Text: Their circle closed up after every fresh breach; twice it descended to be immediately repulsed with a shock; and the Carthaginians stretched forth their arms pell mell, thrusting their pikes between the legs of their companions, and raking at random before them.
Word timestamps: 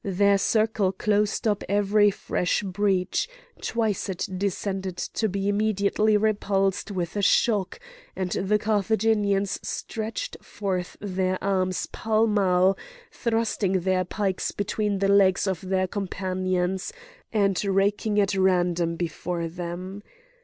Their 0.03 0.39
circle 0.39 0.91
closed 0.91 1.47
up 1.47 1.61
after 1.61 1.71
every 1.71 2.09
fresh 2.09 2.63
breach; 2.63 3.29
twice 3.61 4.09
it 4.09 4.27
descended 4.35 4.97
to 4.97 5.29
be 5.29 5.47
immediately 5.47 6.17
repulsed 6.17 6.89
with 6.89 7.15
a 7.15 7.21
shock; 7.21 7.79
and 8.15 8.31
the 8.31 8.57
Carthaginians 8.57 9.59
stretched 9.61 10.37
forth 10.43 10.97
their 11.01 11.37
arms 11.43 11.85
pell 11.91 12.25
mell, 12.25 12.75
thrusting 13.11 13.81
their 13.81 14.03
pikes 14.03 14.51
between 14.51 14.97
the 14.97 15.07
legs 15.07 15.45
of 15.45 15.61
their 15.61 15.85
companions, 15.85 16.91
and 17.31 17.63
raking 17.63 18.19
at 18.19 18.33
random 18.33 18.95
before 18.95 19.47
them. 19.47 20.01